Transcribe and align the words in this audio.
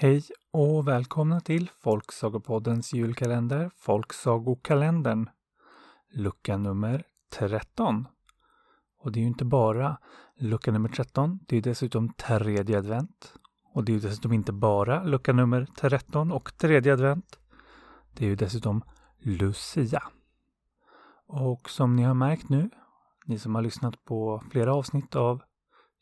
Hej 0.00 0.22
och 0.50 0.88
välkomna 0.88 1.40
till 1.40 1.70
Folksagopoddens 1.80 2.92
julkalender, 2.92 3.70
Folksagokalendern, 3.76 5.30
lucka 6.12 6.56
nummer 6.56 7.04
13. 7.30 8.08
Och 8.98 9.12
det 9.12 9.18
är 9.18 9.20
ju 9.20 9.26
inte 9.26 9.44
bara 9.44 9.98
lucka 10.36 10.72
nummer 10.72 10.88
13, 10.88 11.38
det 11.46 11.56
är 11.56 11.62
dessutom 11.62 12.12
tredje 12.12 12.78
advent. 12.78 13.34
Och 13.74 13.84
det 13.84 13.92
är 13.92 13.94
ju 13.94 14.00
dessutom 14.00 14.32
inte 14.32 14.52
bara 14.52 15.04
lucka 15.04 15.32
nummer 15.32 15.66
13 15.76 16.32
och 16.32 16.58
tredje 16.58 16.92
advent. 16.92 17.38
Det 18.14 18.24
är 18.24 18.28
ju 18.28 18.36
dessutom 18.36 18.82
Lucia. 19.18 20.02
Och 21.26 21.70
som 21.70 21.96
ni 21.96 22.02
har 22.02 22.14
märkt 22.14 22.48
nu, 22.48 22.70
ni 23.26 23.38
som 23.38 23.54
har 23.54 23.62
lyssnat 23.62 24.04
på 24.04 24.42
flera 24.50 24.74
avsnitt 24.74 25.16
av 25.16 25.42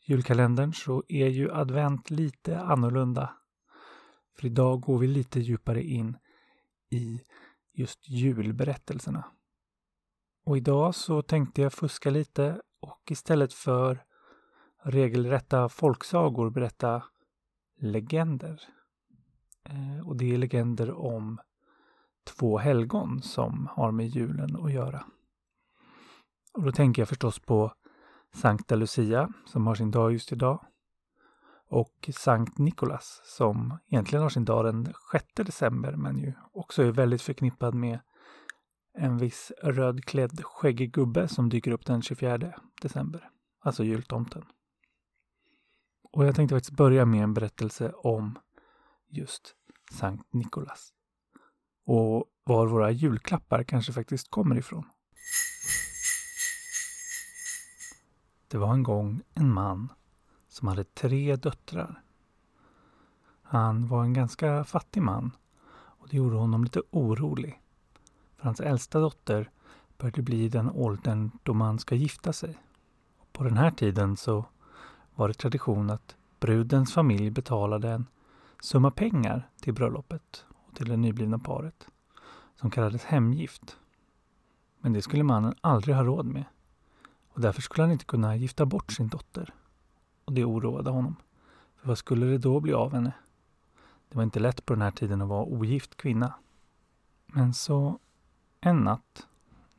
julkalendern, 0.05 0.73
så 0.73 1.03
är 1.07 1.27
ju 1.27 1.51
advent 1.51 2.09
lite 2.09 2.59
annorlunda 2.59 3.36
för 4.39 4.47
idag 4.47 4.81
går 4.81 4.97
vi 4.97 5.07
lite 5.07 5.39
djupare 5.39 5.83
in 5.83 6.17
i 6.89 7.21
just 7.73 8.09
julberättelserna. 8.09 9.25
Och 10.45 10.57
idag 10.57 10.95
så 10.95 11.21
tänkte 11.21 11.61
jag 11.61 11.73
fuska 11.73 12.09
lite 12.09 12.61
och 12.79 13.11
istället 13.11 13.53
för 13.53 14.03
regelrätta 14.83 15.69
folksagor 15.69 16.49
berätta 16.49 17.03
legender. 17.79 18.61
Eh, 19.63 20.07
och 20.07 20.17
det 20.17 20.33
är 20.33 20.37
legender 20.37 20.91
om 20.91 21.39
två 22.23 22.57
helgon 22.57 23.21
som 23.21 23.67
har 23.71 23.91
med 23.91 24.07
julen 24.07 24.55
att 24.55 24.73
göra. 24.73 25.05
Och 26.53 26.63
då 26.63 26.71
tänker 26.71 27.01
jag 27.01 27.09
förstås 27.09 27.39
på 27.39 27.73
Sankta 28.33 28.75
Lucia 28.75 29.29
som 29.45 29.67
har 29.67 29.75
sin 29.75 29.91
dag 29.91 30.11
just 30.11 30.31
idag 30.31 30.65
och 31.69 32.09
Sankt 32.13 32.57
Nikolas 32.57 33.21
som 33.23 33.77
egentligen 33.87 34.23
har 34.23 34.29
sin 34.29 34.45
dag 34.45 34.65
den 34.65 34.93
6 35.11 35.25
december 35.35 35.95
men 35.95 36.17
ju 36.17 36.33
också 36.51 36.83
är 36.83 36.91
väldigt 36.91 37.21
förknippad 37.21 37.73
med 37.75 37.99
en 38.93 39.17
viss 39.17 39.51
rödklädd 39.63 40.41
skäggig 40.43 40.93
gubbe 40.93 41.27
som 41.27 41.49
dyker 41.49 41.71
upp 41.71 41.85
den 41.85 42.01
24 42.01 42.53
december, 42.81 43.29
alltså 43.59 43.83
jultomten. 43.83 44.45
Och 46.11 46.25
jag 46.25 46.35
tänkte 46.35 46.55
faktiskt 46.55 46.77
börja 46.77 47.05
med 47.05 47.23
en 47.23 47.33
berättelse 47.33 47.91
om 47.91 48.39
just 49.09 49.55
Sankt 49.91 50.33
Nikolas. 50.33 50.93
Och 51.85 52.25
var 52.43 52.67
våra 52.67 52.91
julklappar 52.91 53.63
kanske 53.63 53.93
faktiskt 53.93 54.31
kommer 54.31 54.57
ifrån. 54.57 54.85
Det 58.47 58.57
var 58.57 58.73
en 58.73 58.83
gång 58.83 59.21
en 59.33 59.53
man 59.53 59.93
som 60.57 60.67
hade 60.67 60.83
tre 60.83 61.35
döttrar. 61.35 62.01
Han 63.41 63.87
var 63.87 64.03
en 64.03 64.13
ganska 64.13 64.63
fattig 64.63 65.01
man 65.01 65.31
och 65.71 66.07
det 66.09 66.17
gjorde 66.17 66.35
honom 66.35 66.63
lite 66.63 66.81
orolig. 66.91 67.61
För 68.37 68.43
hans 68.43 68.59
äldsta 68.59 68.99
dotter 68.99 69.49
började 69.97 70.21
bli 70.21 70.49
den 70.49 70.69
åldern 70.69 71.31
då 71.43 71.53
man 71.53 71.79
ska 71.79 71.95
gifta 71.95 72.33
sig. 72.33 72.57
Och 73.17 73.33
på 73.33 73.43
den 73.43 73.57
här 73.57 73.71
tiden 73.71 74.17
så 74.17 74.45
var 75.15 75.27
det 75.27 75.33
tradition 75.33 75.89
att 75.89 76.15
brudens 76.39 76.93
familj 76.93 77.29
betalade 77.31 77.89
en 77.89 78.05
summa 78.61 78.91
pengar 78.91 79.49
till 79.61 79.73
bröllopet 79.73 80.45
och 80.49 80.75
till 80.75 80.89
det 80.89 80.97
nyblivna 80.97 81.39
paret 81.39 81.87
som 82.55 82.71
kallades 82.71 83.03
hemgift. 83.03 83.77
Men 84.79 84.93
det 84.93 85.01
skulle 85.01 85.23
mannen 85.23 85.55
aldrig 85.61 85.95
ha 85.95 86.03
råd 86.03 86.25
med 86.25 86.45
och 87.29 87.41
därför 87.41 87.61
skulle 87.61 87.83
han 87.83 87.91
inte 87.91 88.05
kunna 88.05 88.35
gifta 88.35 88.65
bort 88.65 88.91
sin 88.91 89.07
dotter 89.07 89.53
och 90.27 90.33
det 90.33 90.45
oroade 90.45 90.89
honom. 90.89 91.15
För 91.75 91.87
vad 91.87 91.97
skulle 91.97 92.25
det 92.25 92.37
då 92.37 92.59
bli 92.59 92.73
av 92.73 92.93
henne? 92.93 93.13
Det 94.09 94.15
var 94.15 94.23
inte 94.23 94.39
lätt 94.39 94.65
på 94.65 94.73
den 94.73 94.81
här 94.81 94.91
tiden 94.91 95.21
att 95.21 95.27
vara 95.27 95.45
ogift 95.45 95.97
kvinna. 95.97 96.33
Men 97.25 97.53
så 97.53 97.99
en 98.61 98.77
natt, 98.77 99.27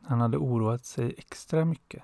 när 0.01 0.09
han 0.09 0.21
hade 0.21 0.37
oroat 0.37 0.85
sig 0.85 1.15
extra 1.19 1.65
mycket, 1.65 2.03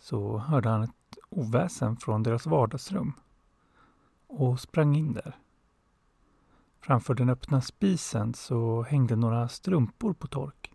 så 0.00 0.38
hörde 0.38 0.68
han 0.68 0.82
ett 0.82 1.16
oväsen 1.28 1.96
från 1.96 2.22
deras 2.22 2.46
vardagsrum 2.46 3.12
och 4.26 4.60
sprang 4.60 4.96
in 4.96 5.12
där. 5.12 5.36
Framför 6.80 7.14
den 7.14 7.30
öppna 7.30 7.60
spisen 7.60 8.34
så 8.34 8.82
hängde 8.82 9.16
några 9.16 9.48
strumpor 9.48 10.12
på 10.12 10.26
tork. 10.26 10.72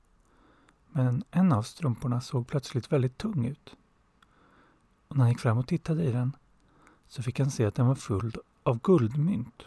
Men 0.88 1.24
en 1.32 1.52
av 1.52 1.64
strumporna 1.64 2.22
såg 2.22 2.48
plötsligt 2.48 2.92
väldigt 2.92 3.18
tung 3.18 3.46
ut. 3.46 3.76
Och 5.12 5.18
när 5.18 5.24
han 5.24 5.32
gick 5.32 5.40
fram 5.40 5.58
och 5.58 5.68
tittade 5.68 6.04
i 6.04 6.12
den 6.12 6.36
så 7.08 7.24
fick 7.24 7.40
han 7.40 7.52
se 7.52 7.66
att 7.66 7.76
den 7.76 7.88
var 7.88 7.96
full 7.96 8.36
av 8.64 8.80
guldmynt. 8.82 9.64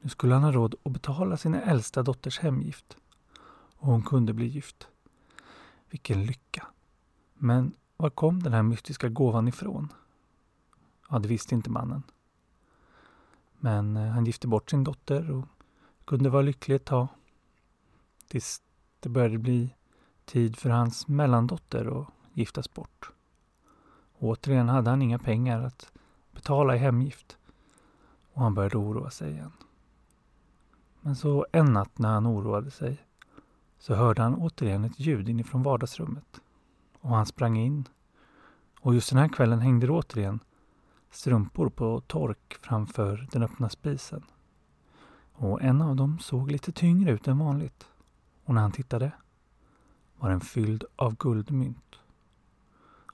Nu 0.00 0.08
skulle 0.08 0.34
han 0.34 0.42
ha 0.42 0.52
råd 0.52 0.74
att 0.82 0.92
betala 0.92 1.36
sin 1.36 1.54
äldsta 1.54 2.02
dotters 2.02 2.38
hemgift. 2.38 2.96
Och 3.76 3.86
hon 3.86 4.02
kunde 4.02 4.32
bli 4.32 4.46
gift. 4.46 4.88
Vilken 5.90 6.26
lycka! 6.26 6.66
Men 7.34 7.72
var 7.96 8.10
kom 8.10 8.42
den 8.42 8.52
här 8.52 8.62
mystiska 8.62 9.08
gåvan 9.08 9.48
ifrån? 9.48 9.92
Ja, 11.10 11.18
det 11.18 11.28
visste 11.28 11.54
inte 11.54 11.70
mannen. 11.70 12.02
Men 13.58 13.96
eh, 13.96 14.08
han 14.08 14.26
gifte 14.26 14.48
bort 14.48 14.70
sin 14.70 14.84
dotter 14.84 15.30
och 15.30 15.46
kunde 16.04 16.30
vara 16.30 16.42
lycklig 16.42 16.74
ett 16.74 16.84
tag. 16.84 17.08
Tills 18.28 18.62
det 19.00 19.08
började 19.08 19.38
bli 19.38 19.74
tid 20.24 20.56
för 20.56 20.70
hans 20.70 21.08
mellandotter 21.08 22.00
att 22.00 22.08
giftas 22.34 22.74
bort. 22.74 23.12
Återigen 24.22 24.68
hade 24.68 24.90
han 24.90 25.02
inga 25.02 25.18
pengar 25.18 25.62
att 25.62 25.92
betala 26.32 26.74
i 26.74 26.78
hemgift 26.78 27.38
och 28.32 28.42
han 28.42 28.54
började 28.54 28.76
oroa 28.76 29.10
sig 29.10 29.30
igen. 29.30 29.52
Men 31.00 31.16
så 31.16 31.46
en 31.52 31.72
natt 31.72 31.98
när 31.98 32.08
han 32.08 32.26
oroade 32.26 32.70
sig 32.70 32.98
så 33.78 33.94
hörde 33.94 34.22
han 34.22 34.34
återigen 34.34 34.84
ett 34.84 35.00
ljud 35.00 35.28
inifrån 35.28 35.62
vardagsrummet. 35.62 36.40
Och 37.00 37.10
han 37.10 37.26
sprang 37.26 37.56
in. 37.56 37.88
Och 38.80 38.94
just 38.94 39.10
den 39.10 39.18
här 39.18 39.28
kvällen 39.28 39.60
hängde 39.60 39.86
det 39.86 39.92
återigen 39.92 40.40
strumpor 41.10 41.68
på 41.68 42.00
tork 42.00 42.58
framför 42.60 43.28
den 43.32 43.42
öppna 43.42 43.68
spisen. 43.68 44.22
Och 45.32 45.62
en 45.62 45.82
av 45.82 45.96
dem 45.96 46.18
såg 46.18 46.50
lite 46.50 46.72
tyngre 46.72 47.10
ut 47.10 47.28
än 47.28 47.38
vanligt. 47.38 47.86
Och 48.44 48.54
när 48.54 48.62
han 48.62 48.72
tittade 48.72 49.12
var 50.18 50.30
den 50.30 50.40
fylld 50.40 50.84
av 50.96 51.16
guldmynt 51.16 51.99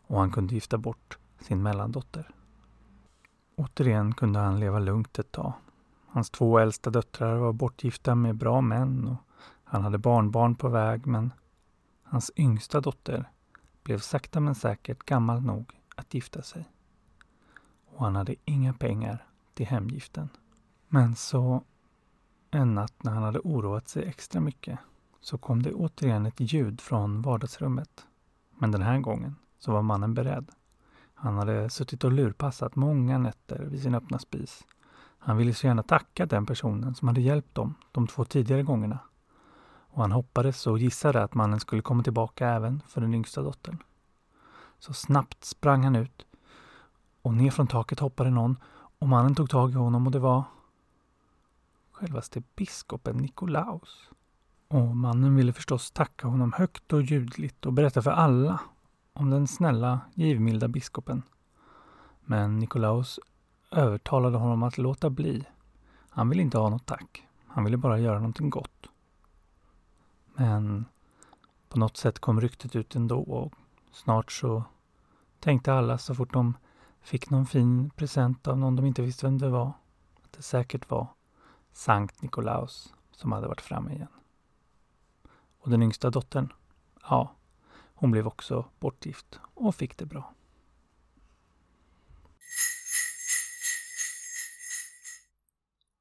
och 0.06 0.18
han 0.20 0.30
kunde 0.30 0.54
gifta 0.54 0.78
bort 0.78 1.18
sin 1.40 1.62
mellandotter. 1.62 2.30
Återigen 3.56 4.14
kunde 4.14 4.38
han 4.38 4.60
leva 4.60 4.78
lugnt 4.78 5.18
ett 5.18 5.32
tag. 5.32 5.52
Hans 6.06 6.30
två 6.30 6.58
äldsta 6.58 6.90
döttrar 6.90 7.36
var 7.36 7.52
bortgifta 7.52 8.14
med 8.14 8.36
bra 8.36 8.60
män 8.60 9.08
och 9.08 9.16
han 9.64 9.82
hade 9.82 9.98
barnbarn 9.98 10.54
på 10.54 10.68
väg 10.68 11.06
men 11.06 11.32
hans 12.02 12.30
yngsta 12.36 12.80
dotter 12.80 13.30
blev 13.82 13.98
sakta 13.98 14.40
men 14.40 14.54
säkert 14.54 15.04
gammal 15.04 15.42
nog 15.42 15.72
att 15.96 16.14
gifta 16.14 16.42
sig. 16.42 16.68
Och 17.86 18.04
han 18.04 18.16
hade 18.16 18.34
inga 18.44 18.72
pengar 18.72 19.26
till 19.54 19.66
hemgiften. 19.66 20.28
Men 20.88 21.16
så 21.16 21.64
en 22.50 22.74
natt 22.74 23.02
när 23.02 23.12
han 23.12 23.22
hade 23.22 23.38
oroat 23.38 23.88
sig 23.88 24.04
extra 24.04 24.40
mycket 24.40 24.78
så 25.20 25.38
kom 25.38 25.62
det 25.62 25.72
återigen 25.72 26.26
ett 26.26 26.40
ljud 26.40 26.80
från 26.80 27.22
vardagsrummet. 27.22 28.06
Men 28.58 28.70
den 28.70 28.82
här 28.82 28.98
gången 28.98 29.36
så 29.58 29.72
var 29.72 29.82
mannen 29.82 30.14
beredd. 30.14 30.50
Han 31.14 31.38
hade 31.38 31.70
suttit 31.70 32.04
och 32.04 32.12
lurpassat 32.12 32.76
många 32.76 33.18
nätter 33.18 33.58
vid 33.58 33.82
sin 33.82 33.94
öppna 33.94 34.18
spis. 34.18 34.66
Han 35.18 35.36
ville 35.36 35.54
så 35.54 35.66
gärna 35.66 35.82
tacka 35.82 36.26
den 36.26 36.46
personen 36.46 36.94
som 36.94 37.08
hade 37.08 37.20
hjälpt 37.20 37.54
dem 37.54 37.74
de 37.92 38.06
två 38.06 38.24
tidigare 38.24 38.62
gångerna. 38.62 38.98
Och 39.88 40.02
han 40.02 40.12
hoppades 40.12 40.66
och 40.66 40.78
gissade 40.78 41.22
att 41.22 41.34
mannen 41.34 41.60
skulle 41.60 41.82
komma 41.82 42.02
tillbaka 42.02 42.48
även 42.48 42.82
för 42.86 43.00
den 43.00 43.14
yngsta 43.14 43.42
dottern. 43.42 43.78
Så 44.78 44.92
snabbt 44.92 45.44
sprang 45.44 45.84
han 45.84 45.96
ut 45.96 46.26
och 47.22 47.34
ner 47.34 47.50
från 47.50 47.66
taket 47.66 48.00
hoppade 48.00 48.30
någon 48.30 48.56
och 48.98 49.08
mannen 49.08 49.34
tog 49.34 49.50
tag 49.50 49.70
i 49.70 49.74
honom 49.74 50.06
och 50.06 50.12
det 50.12 50.18
var 50.18 50.44
självaste 51.92 52.42
biskopen 52.56 53.16
Nikolaus. 53.16 54.10
Och 54.68 54.96
mannen 54.96 55.36
ville 55.36 55.52
förstås 55.52 55.90
tacka 55.90 56.28
honom 56.28 56.52
högt 56.52 56.92
och 56.92 57.02
ljudligt 57.02 57.66
och 57.66 57.72
berätta 57.72 58.02
för 58.02 58.10
alla 58.10 58.60
om 59.16 59.30
den 59.30 59.46
snälla, 59.46 60.00
givmilda 60.14 60.68
biskopen. 60.68 61.22
Men 62.20 62.58
Nikolaus 62.58 63.20
övertalade 63.70 64.38
honom 64.38 64.62
att 64.62 64.78
låta 64.78 65.10
bli. 65.10 65.44
Han 66.08 66.28
ville 66.28 66.42
inte 66.42 66.58
ha 66.58 66.68
något 66.68 66.86
tack. 66.86 67.26
Han 67.46 67.64
ville 67.64 67.76
bara 67.76 67.98
göra 67.98 68.18
någonting 68.18 68.50
gott. 68.50 68.86
Men 70.34 70.84
på 71.68 71.78
något 71.78 71.96
sätt 71.96 72.18
kom 72.18 72.40
ryktet 72.40 72.76
ut 72.76 72.96
ändå 72.96 73.20
och 73.20 73.52
snart 73.92 74.32
så 74.32 74.64
tänkte 75.40 75.74
alla 75.74 75.98
så 75.98 76.14
fort 76.14 76.32
de 76.32 76.54
fick 77.00 77.30
någon 77.30 77.46
fin 77.46 77.90
present 77.90 78.48
av 78.48 78.58
någon 78.58 78.76
de 78.76 78.86
inte 78.86 79.02
visste 79.02 79.26
vem 79.26 79.38
det 79.38 79.48
var 79.48 79.72
att 80.22 80.32
det 80.32 80.42
säkert 80.42 80.90
var 80.90 81.06
Sankt 81.72 82.22
Nikolaus 82.22 82.94
som 83.10 83.32
hade 83.32 83.48
varit 83.48 83.60
framme 83.60 83.92
igen. 83.92 84.08
Och 85.58 85.70
den 85.70 85.82
yngsta 85.82 86.10
dottern, 86.10 86.52
ja, 87.02 87.32
hon 87.96 88.10
blev 88.10 88.26
också 88.26 88.70
bortgift 88.78 89.40
och 89.54 89.74
fick 89.74 89.98
det 89.98 90.06
bra. 90.06 90.34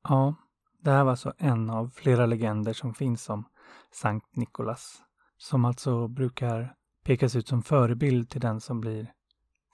Ja, 0.03 0.35
det 0.79 0.91
här 0.91 1.03
var 1.03 1.11
alltså 1.11 1.33
en 1.37 1.69
av 1.69 1.89
flera 1.95 2.25
legender 2.25 2.73
som 2.73 2.93
finns 2.93 3.29
om 3.29 3.43
Sankt 3.91 4.35
Nikolas. 4.35 5.01
Som 5.37 5.65
alltså 5.65 6.07
brukar 6.07 6.75
pekas 7.03 7.35
ut 7.35 7.47
som 7.47 7.63
förebild 7.63 8.29
till 8.29 8.41
den 8.41 8.61
som 8.61 8.81
blir 8.81 9.13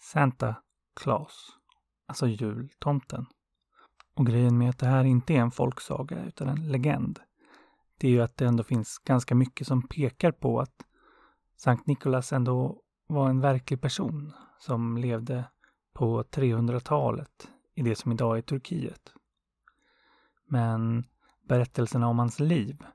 Santa 0.02 0.56
Claus. 0.96 1.50
Alltså 2.06 2.28
jultomten. 2.28 3.26
Och 4.14 4.26
grejen 4.26 4.58
med 4.58 4.70
att 4.70 4.80
det 4.80 4.88
här 4.88 5.04
inte 5.04 5.34
är 5.34 5.38
en 5.38 5.52
folksaga 5.52 6.26
utan 6.26 6.50
en 6.50 6.72
legend. 6.72 7.20
Det 7.98 8.08
är 8.08 8.12
ju 8.12 8.22
att 8.22 8.38
det 8.38 8.46
ändå 8.46 8.64
finns 8.64 8.98
ganska 8.98 9.36
mycket 9.36 9.68
som 9.68 9.88
pekar 9.88 10.32
på 10.32 10.60
att 10.60 10.86
Sankt 11.64 11.88
Nikolas 11.88 12.34
ändå 12.34 12.82
var 13.08 13.30
en 13.30 13.42
verklig 13.42 13.82
person 13.82 14.34
som 14.60 14.98
levde 14.98 15.50
på 15.94 16.24
300-talet 16.24 17.50
i 17.76 17.82
det 17.82 17.96
som 17.96 18.12
idag 18.12 18.38
är 18.38 18.42
Turkiet. 18.42 19.14
Men 20.46 21.04
berättelserna 21.48 22.08
om 22.08 22.20
hans 22.20 22.40
liv 22.40 22.86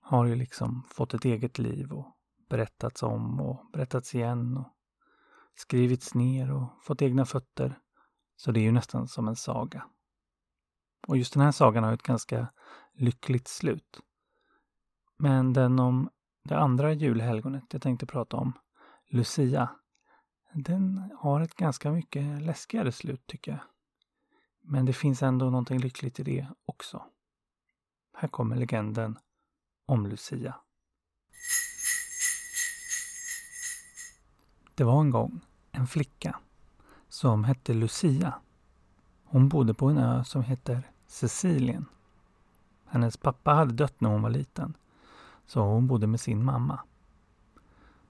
har 0.00 0.26
ju 0.26 0.34
liksom 0.34 0.82
fått 0.88 1.14
ett 1.14 1.24
eget 1.24 1.58
liv 1.58 1.92
och 1.92 2.16
berättats 2.48 3.02
om 3.02 3.40
och 3.40 3.70
berättats 3.72 4.14
igen 4.14 4.56
och 4.56 4.68
skrivits 5.54 6.14
ner 6.14 6.52
och 6.52 6.68
fått 6.82 7.02
egna 7.02 7.24
fötter. 7.24 7.78
Så 8.36 8.52
det 8.52 8.60
är 8.60 8.64
ju 8.64 8.72
nästan 8.72 9.08
som 9.08 9.28
en 9.28 9.36
saga. 9.36 9.86
Och 11.06 11.16
just 11.16 11.32
den 11.32 11.42
här 11.42 11.52
sagan 11.52 11.84
har 11.84 11.92
ett 11.92 12.02
ganska 12.02 12.48
lyckligt 12.94 13.48
slut. 13.48 14.00
Men 15.18 15.52
den 15.52 15.78
om 15.78 16.10
det 16.46 16.58
andra 16.58 16.92
julhelgonet 16.92 17.64
jag 17.70 17.82
tänkte 17.82 18.06
prata 18.06 18.36
om, 18.36 18.52
Lucia, 19.08 19.68
den 20.52 21.10
har 21.18 21.40
ett 21.40 21.54
ganska 21.54 21.92
mycket 21.92 22.42
läskigare 22.42 22.92
slut 22.92 23.26
tycker 23.26 23.52
jag. 23.52 23.60
Men 24.62 24.84
det 24.84 24.92
finns 24.92 25.22
ändå 25.22 25.50
någonting 25.50 25.78
lyckligt 25.78 26.20
i 26.20 26.22
det 26.22 26.46
också. 26.66 27.04
Här 28.14 28.28
kommer 28.28 28.56
legenden 28.56 29.18
om 29.86 30.06
Lucia. 30.06 30.54
Det 34.74 34.84
var 34.84 35.00
en 35.00 35.10
gång 35.10 35.40
en 35.72 35.86
flicka 35.86 36.40
som 37.08 37.44
hette 37.44 37.74
Lucia. 37.74 38.34
Hon 39.24 39.48
bodde 39.48 39.74
på 39.74 39.86
en 39.86 39.98
ö 39.98 40.24
som 40.24 40.42
heter 40.42 40.90
Sicilien. 41.06 41.86
Hennes 42.86 43.16
pappa 43.16 43.52
hade 43.52 43.72
dött 43.72 44.00
när 44.00 44.10
hon 44.10 44.22
var 44.22 44.30
liten, 44.30 44.76
så 45.46 45.60
hon 45.60 45.86
bodde 45.86 46.06
med 46.06 46.20
sin 46.20 46.44
mamma. 46.44 46.80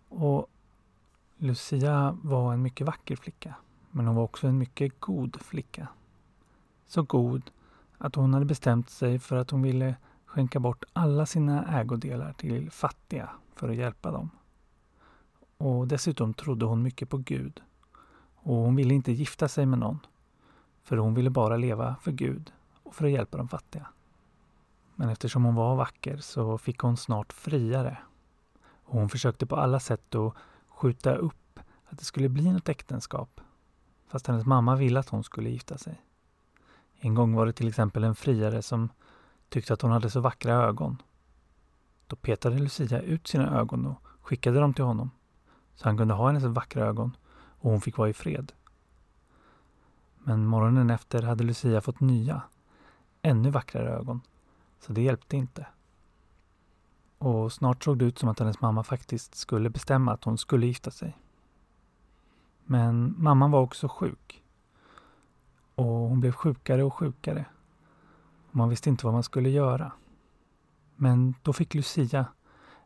Och 0.08 0.46
Lucia 1.36 2.18
var 2.22 2.52
en 2.52 2.62
mycket 2.62 2.86
vacker 2.86 3.16
flicka, 3.16 3.54
men 3.90 4.06
hon 4.06 4.16
var 4.16 4.22
också 4.22 4.46
en 4.46 4.58
mycket 4.58 5.00
god 5.00 5.42
flicka. 5.42 5.88
Så 6.86 7.02
god 7.02 7.50
att 7.98 8.14
hon 8.14 8.34
hade 8.34 8.46
bestämt 8.46 8.90
sig 8.90 9.18
för 9.18 9.36
att 9.36 9.50
hon 9.50 9.62
ville 9.62 9.96
skänka 10.24 10.60
bort 10.60 10.84
alla 10.92 11.26
sina 11.26 11.80
ägodelar 11.80 12.32
till 12.32 12.70
fattiga 12.70 13.30
för 13.54 13.68
att 13.68 13.76
hjälpa 13.76 14.10
dem. 14.10 14.30
Och 15.58 15.88
dessutom 15.88 16.34
trodde 16.34 16.64
hon 16.64 16.82
mycket 16.82 17.08
på 17.08 17.16
Gud. 17.16 17.62
Och 18.34 18.56
hon 18.56 18.76
ville 18.76 18.94
inte 18.94 19.12
gifta 19.12 19.48
sig 19.48 19.66
med 19.66 19.78
någon. 19.78 19.98
För 20.82 20.96
hon 20.96 21.14
ville 21.14 21.30
bara 21.30 21.56
leva 21.56 21.96
för 22.02 22.12
Gud 22.12 22.52
och 22.82 22.94
för 22.94 23.04
att 23.04 23.10
hjälpa 23.10 23.38
de 23.38 23.48
fattiga. 23.48 23.86
Men 24.96 25.08
eftersom 25.08 25.44
hon 25.44 25.54
var 25.54 25.76
vacker 25.76 26.16
så 26.16 26.58
fick 26.58 26.78
hon 26.78 26.96
snart 26.96 27.32
friare. 27.32 27.98
Och 28.84 28.98
hon 28.98 29.08
försökte 29.08 29.46
på 29.46 29.56
alla 29.56 29.80
sätt 29.80 30.14
att 30.14 30.34
skjuta 30.68 31.14
upp 31.14 31.60
att 31.84 31.98
det 31.98 32.04
skulle 32.04 32.28
bli 32.28 32.52
något 32.52 32.68
äktenskap. 32.68 33.40
Fast 34.08 34.26
hennes 34.26 34.46
mamma 34.46 34.76
ville 34.76 35.00
att 35.00 35.08
hon 35.08 35.24
skulle 35.24 35.50
gifta 35.50 35.78
sig. 35.78 36.02
En 36.98 37.14
gång 37.14 37.34
var 37.34 37.46
det 37.46 37.52
till 37.52 37.68
exempel 37.68 38.04
en 38.04 38.14
friare 38.14 38.62
som 38.62 38.88
tyckte 39.48 39.74
att 39.74 39.82
hon 39.82 39.90
hade 39.90 40.10
så 40.10 40.20
vackra 40.20 40.54
ögon. 40.54 41.02
Då 42.06 42.16
petade 42.16 42.58
Lucia 42.58 43.00
ut 43.00 43.26
sina 43.26 43.58
ögon 43.58 43.86
och 43.86 44.02
skickade 44.20 44.60
dem 44.60 44.74
till 44.74 44.84
honom. 44.84 45.10
Så 45.74 45.88
han 45.88 45.96
kunde 45.96 46.14
ha 46.14 46.26
hennes 46.26 46.44
vackra 46.44 46.86
ögon 46.86 47.16
och 47.58 47.70
hon 47.70 47.80
fick 47.80 47.96
vara 47.96 48.08
i 48.08 48.12
fred. 48.12 48.52
Men 50.18 50.46
morgonen 50.46 50.90
efter 50.90 51.22
hade 51.22 51.44
Lucia 51.44 51.80
fått 51.80 52.00
nya, 52.00 52.42
ännu 53.22 53.50
vackrare 53.50 53.90
ögon. 53.90 54.20
Så 54.78 54.92
det 54.92 55.02
hjälpte 55.02 55.36
inte. 55.36 55.66
Och 57.18 57.52
snart 57.52 57.84
såg 57.84 57.98
det 57.98 58.04
ut 58.04 58.18
som 58.18 58.28
att 58.28 58.38
hennes 58.38 58.60
mamma 58.60 58.84
faktiskt 58.84 59.34
skulle 59.34 59.70
bestämma 59.70 60.12
att 60.12 60.24
hon 60.24 60.38
skulle 60.38 60.66
gifta 60.66 60.90
sig. 60.90 61.18
Men 62.64 63.14
mamman 63.18 63.50
var 63.50 63.60
också 63.60 63.88
sjuk. 63.88 64.44
Och 65.74 65.84
hon 65.84 66.20
blev 66.20 66.32
sjukare 66.32 66.84
och 66.84 66.94
sjukare. 66.94 67.44
Och 68.48 68.56
man 68.56 68.68
visste 68.68 68.88
inte 68.88 69.06
vad 69.06 69.14
man 69.14 69.22
skulle 69.22 69.50
göra. 69.50 69.92
Men 70.96 71.34
då 71.42 71.52
fick 71.52 71.74
Lucia 71.74 72.26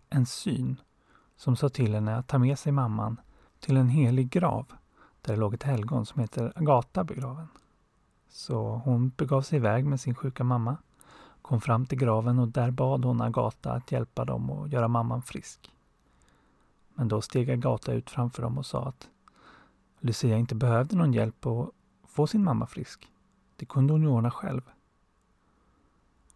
en 0.08 0.26
syn 0.26 0.80
som 1.36 1.56
sa 1.56 1.68
till 1.68 1.94
henne 1.94 2.16
att 2.16 2.28
ta 2.28 2.38
med 2.38 2.58
sig 2.58 2.72
mamman 2.72 3.20
till 3.60 3.76
en 3.76 3.88
helig 3.88 4.30
grav 4.30 4.66
där 5.20 5.34
det 5.34 5.40
låg 5.40 5.54
ett 5.54 5.62
helgon 5.62 6.06
som 6.06 6.20
heter 6.20 6.52
Agata 6.56 7.04
begraven. 7.04 7.48
Så 8.28 8.82
hon 8.84 9.08
begav 9.08 9.42
sig 9.42 9.56
iväg 9.56 9.84
med 9.86 10.00
sin 10.00 10.14
sjuka 10.14 10.44
mamma, 10.44 10.76
kom 11.50 11.60
fram 11.60 11.86
till 11.86 11.98
graven 11.98 12.38
och 12.38 12.48
där 12.48 12.70
bad 12.70 13.04
hon 13.04 13.20
Agata 13.20 13.72
att 13.72 13.92
hjälpa 13.92 14.24
dem 14.24 14.50
och 14.50 14.68
göra 14.68 14.88
mamman 14.88 15.22
frisk. 15.22 15.72
Men 16.94 17.08
då 17.08 17.20
steg 17.20 17.50
Agata 17.50 17.92
ut 17.92 18.10
framför 18.10 18.42
dem 18.42 18.58
och 18.58 18.66
sa 18.66 18.88
att 18.88 19.08
Lucia 20.00 20.36
inte 20.36 20.54
behövde 20.54 20.96
någon 20.96 21.12
hjälp 21.12 21.46
att 21.46 21.70
få 22.08 22.26
sin 22.26 22.44
mamma 22.44 22.66
frisk. 22.66 23.10
Det 23.56 23.66
kunde 23.66 23.92
hon 23.92 24.02
ju 24.02 24.08
ordna 24.08 24.30
själv. 24.30 24.62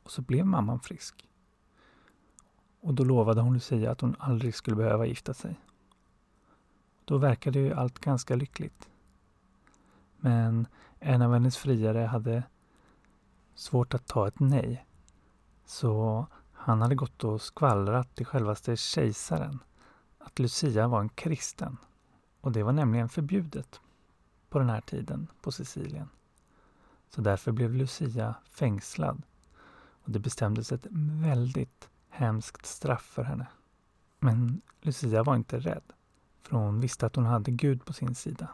Och 0.02 0.11
så 0.11 0.22
blev 0.22 0.46
mamman 0.46 0.81
frisk. 0.81 1.28
Och 2.81 2.94
då 2.94 3.05
lovade 3.05 3.40
hon 3.40 3.55
Lucia 3.55 3.90
att 3.90 4.00
hon 4.00 4.17
aldrig 4.19 4.55
skulle 4.55 4.76
behöva 4.76 5.06
gifta 5.06 5.34
sig. 5.34 5.60
Då 7.05 7.19
verkade 7.19 7.58
ju 7.58 7.72
allt 7.72 7.99
ganska 7.99 8.37
lyckligt. 8.37 8.88
Men 10.17 10.67
en 11.00 11.22
av 11.22 11.32
hennes 11.32 11.56
friare 11.56 11.99
hade 11.99 12.43
svårt 13.55 13.94
att 13.94 14.06
ta 14.06 14.28
ett 14.28 14.40
nej. 14.40 14.87
Så 15.66 16.26
han 16.52 16.82
hade 16.82 16.94
gått 16.94 17.25
och 17.25 17.43
skvallrat 17.43 18.14
till 18.14 18.26
självaste 18.26 18.76
kejsaren 18.76 19.58
att 20.19 20.38
Lucia 20.38 20.88
var 20.88 21.00
en 21.00 21.08
kristen. 21.08 21.76
Och 22.40 22.52
det 22.52 22.62
var 22.62 22.72
nämligen 22.72 23.08
förbjudet 23.08 23.81
på 24.48 24.58
den 24.58 24.70
här 24.70 24.81
tiden 24.81 25.27
på 25.43 25.53
Sicilien. 25.53 26.08
Så 27.08 27.20
därför 27.20 27.53
blev 27.53 27.74
Lucia 27.74 28.34
fängslad. 28.50 29.22
Och 30.05 30.10
det 30.10 30.19
bestämdes 30.19 30.72
ett 30.72 30.86
väldigt 31.22 31.89
hemskt 32.08 32.67
straff 32.67 33.03
för 33.03 33.22
henne. 33.22 33.46
Men 34.19 34.60
Lucia 34.81 35.22
var 35.22 35.36
inte 35.36 35.58
rädd, 35.58 35.93
för 36.43 36.56
hon 36.56 36.81
visste 36.81 37.06
att 37.06 37.17
hon 37.17 37.27
hade 37.27 37.50
Gud 37.50 37.84
på 37.84 37.93
sin 37.93 38.15
sida. 38.15 38.48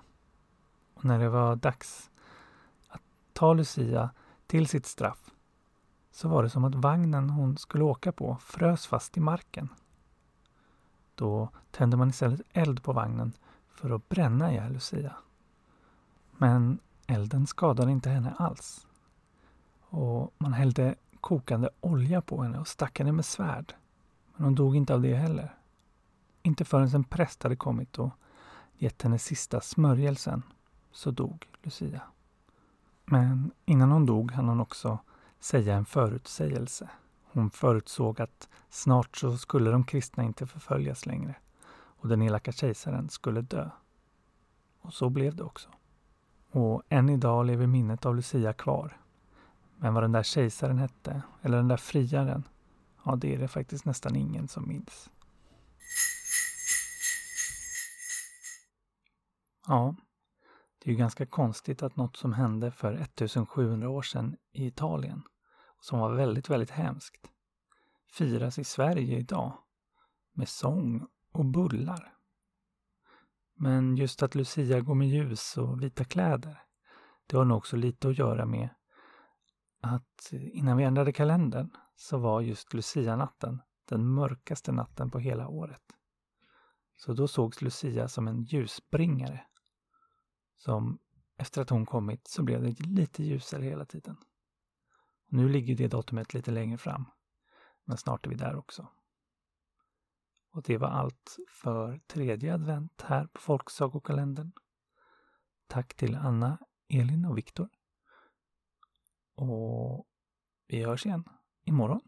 Och 0.95 1.05
när 1.05 1.19
det 1.19 1.29
var 1.29 1.57
dags 1.57 2.11
att 2.89 3.03
ta 3.33 3.55
Lucia 3.55 4.11
till 4.47 4.69
sitt 4.69 4.87
straff 4.87 5.31
så 6.11 6.29
var 6.29 6.43
det 6.43 6.51
som 6.51 6.65
att 6.65 6.75
vagnen 6.75 7.31
hon 7.31 7.57
skulle 7.57 7.85
åka 7.85 8.13
på 8.13 8.37
frös 8.41 8.87
fast 8.87 9.17
i 9.17 9.21
marken. 9.21 9.69
Då 11.15 11.49
tände 11.71 11.97
man 11.97 12.09
istället 12.09 12.41
eld 12.53 12.83
på 12.83 12.93
vagnen 12.93 13.33
för 13.69 13.91
att 13.91 14.09
bränna 14.09 14.53
ihjäl 14.53 14.73
Lucia. 14.73 15.13
Men 16.31 16.79
elden 17.07 17.47
skadade 17.47 17.91
inte 17.93 18.11
henne 18.11 18.35
alls. 18.39 18.87
Och 19.81 20.35
man 20.39 20.53
hällde 20.53 20.95
kokande 21.21 21.71
olja 21.81 22.21
på 22.21 22.43
henne 22.43 22.59
och 22.59 22.69
stack 22.69 22.99
henne 22.99 23.13
med 23.13 23.25
svärd. 23.25 23.75
Men 24.37 24.45
hon 24.45 24.55
dog 24.55 24.77
inte 24.77 24.95
av 24.95 25.03
det 25.03 25.15
heller. 25.15 25.55
Inte 26.43 26.65
förrän 26.65 26.95
en 26.95 27.05
präst 27.05 27.43
hade 27.43 27.57
kommit 27.57 27.99
och 27.99 28.11
gett 28.79 29.03
henne 29.03 29.19
sista 29.19 29.61
smörjelsen 29.61 30.43
så 30.93 31.11
dog 31.11 31.47
Lucia. 31.63 32.03
Men 33.05 33.51
innan 33.65 33.91
hon 33.91 34.07
dog 34.07 34.33
hann 34.33 34.49
hon 34.49 34.61
också 34.61 34.99
säga 35.41 35.75
en 35.75 35.85
förutsägelse. 35.85 36.91
Hon 37.33 37.51
förutsåg 37.51 38.21
att 38.21 38.49
snart 38.69 39.17
så 39.17 39.39
skulle 39.39 39.71
de 39.71 39.85
kristna 39.85 40.23
inte 40.23 40.47
förföljas 40.47 41.07
längre 41.07 41.35
och 41.73 42.09
den 42.09 42.23
elaka 42.23 42.53
kejsaren 42.53 43.09
skulle 43.09 43.41
dö. 43.41 43.71
Och 44.81 44.95
så 44.95 45.11
blev 45.11 45.37
det 45.37 45.43
också. 45.43 45.69
Och 46.51 46.83
än 46.89 47.09
idag 47.09 47.47
lever 47.47 47.67
minnet 47.67 48.07
av 48.07 48.17
Lucia 48.17 48.53
kvar 48.53 49.01
men 49.81 49.95
vad 49.95 50.05
den 50.05 50.13
där 50.13 50.23
kejsaren 50.23 50.79
hette, 50.79 51.23
eller 51.43 51.57
den 51.57 51.69
där 51.69 51.77
friaren, 51.77 52.45
ja 53.05 53.17
det 53.17 53.35
är 53.35 53.39
det 53.39 53.49
faktiskt 53.49 53.85
nästan 53.85 54.17
ingen 54.17 54.49
som 54.49 54.69
minns. 54.69 55.11
Ja, 59.67 59.95
det 60.83 60.91
är 60.91 60.93
ju 60.93 60.99
ganska 60.99 61.27
konstigt 61.27 61.83
att 61.83 61.97
något 61.97 62.17
som 62.17 62.33
hände 62.33 62.71
för 62.71 62.93
1700 62.93 63.89
år 63.89 64.03
sedan 64.03 64.37
i 64.53 64.67
Italien, 64.67 65.23
som 65.81 65.99
var 65.99 66.15
väldigt, 66.15 66.51
väldigt 66.51 66.71
hemskt, 66.71 67.31
firas 68.13 68.59
i 68.59 68.65
Sverige 68.65 69.19
idag 69.19 69.59
med 70.33 70.49
sång 70.49 71.07
och 71.33 71.45
bullar. 71.45 72.15
Men 73.55 73.97
just 73.97 74.23
att 74.23 74.35
Lucia 74.35 74.81
går 74.81 74.95
med 74.95 75.09
ljus 75.09 75.57
och 75.57 75.83
vita 75.83 76.05
kläder, 76.05 76.63
det 77.27 77.37
har 77.37 77.45
nog 77.45 77.59
också 77.59 77.77
lite 77.77 78.09
att 78.09 78.19
göra 78.19 78.47
med 78.47 78.69
att 79.81 80.33
innan 80.33 80.77
vi 80.77 80.85
ändrade 80.85 81.13
kalendern 81.13 81.71
så 81.97 82.19
var 82.19 82.41
just 82.41 82.75
Lucia-natten 82.75 83.63
den 83.85 84.07
mörkaste 84.07 84.73
natten 84.73 85.11
på 85.11 85.19
hela 85.19 85.49
året. 85.49 85.83
Så 86.97 87.13
då 87.13 87.29
sågs 87.29 87.63
Lucia 87.63 88.09
som 88.09 88.29
en 88.29 88.43
ljusbringare. 88.43 89.41
Som 90.61 90.99
efter 91.37 91.63
att 91.63 91.71
hon 91.71 91.87
kommit 91.87 92.29
så 92.29 92.43
blev 92.43 92.63
det 92.63 92.87
lite 92.87 93.25
ljusare 93.25 93.63
hela 93.63 93.85
tiden. 93.85 94.17
Och 95.27 95.33
nu 95.33 95.49
ligger 95.49 95.77
det 95.77 95.89
datumet 95.89 96.35
lite 96.35 96.51
längre 96.51 96.79
fram. 96.79 97.05
Men 97.85 97.97
snart 97.97 98.27
är 98.27 98.31
vi 98.31 98.37
där 98.37 98.57
också. 98.57 98.89
Och 100.53 100.63
det 100.63 100.79
var 100.79 100.89
allt 100.89 101.37
för 101.49 102.01
tredje 102.07 102.55
advent 102.55 103.03
här 103.03 103.27
på 103.27 103.41
Folksagokalendern. 103.41 104.53
Tack 105.67 105.95
till 105.95 106.15
Anna, 106.15 106.59
Elin 106.89 107.25
och 107.25 107.39
Viktor. 107.39 107.69
Och 109.35 110.07
vi 110.67 110.85
hörs 110.85 111.07
igen 111.07 111.25
imorgon. 111.65 112.01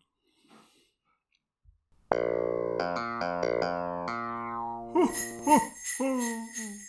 Ho, 4.93 5.01
ho, 5.45 5.59
ho. 5.99 6.82